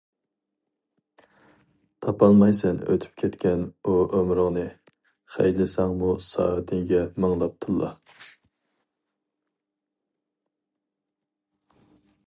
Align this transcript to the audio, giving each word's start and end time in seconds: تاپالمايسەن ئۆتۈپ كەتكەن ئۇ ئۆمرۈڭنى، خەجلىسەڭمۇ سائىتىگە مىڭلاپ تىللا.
تاپالمايسەن 2.05 2.79
ئۆتۈپ 2.93 3.19
كەتكەن 3.23 3.61
ئۇ 3.91 3.97
ئۆمرۈڭنى، 4.21 4.63
خەجلىسەڭمۇ 5.35 6.15
سائىتىگە 6.29 7.03
مىڭلاپ 7.25 7.61
تىللا. 7.67 7.93